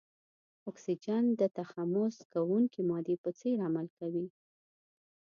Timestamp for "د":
1.39-1.41